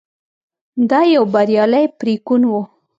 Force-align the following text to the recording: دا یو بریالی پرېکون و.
دا 0.89 0.99
یو 1.15 1.23
بریالی 1.33 1.85
پرېکون 1.99 2.41
و. 2.49 2.53